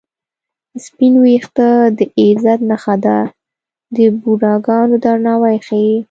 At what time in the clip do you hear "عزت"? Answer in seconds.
2.19-2.59